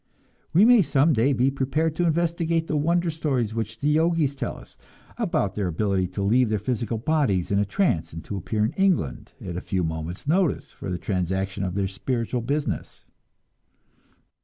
We 0.51 0.65
may 0.65 0.81
some 0.81 1.13
day 1.13 1.31
be 1.31 1.51
prepared 1.51 1.95
to 1.97 2.05
investigate 2.07 2.65
the 2.65 2.75
wonder 2.75 3.11
stories 3.11 3.53
which 3.53 3.77
the 3.81 3.87
Yogis 3.89 4.33
tell 4.33 4.57
us, 4.57 4.75
about 5.15 5.53
their 5.53 5.67
ability 5.67 6.07
to 6.07 6.23
leave 6.23 6.49
their 6.49 6.57
physical 6.57 6.97
bodies 6.97 7.51
in 7.51 7.59
a 7.59 7.65
trance, 7.65 8.11
and 8.11 8.23
to 8.23 8.35
appear 8.35 8.65
in 8.65 8.71
England 8.73 9.33
at 9.39 9.57
a 9.57 9.61
few 9.61 9.83
moments' 9.83 10.27
notice 10.27 10.71
for 10.71 10.89
the 10.89 10.97
transaction 10.97 11.63
of 11.63 11.75
their 11.75 11.87
spiritual 11.87 12.41
business! 12.41 13.05